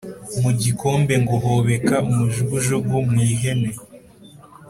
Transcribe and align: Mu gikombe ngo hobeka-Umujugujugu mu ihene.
Mu 0.41 0.51
gikombe 0.61 1.13
ngo 1.23 1.33
hobeka-Umujugujugu 1.45 2.95
mu 3.09 3.17
ihene. 3.33 3.71